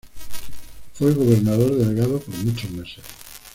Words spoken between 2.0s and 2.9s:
por muchos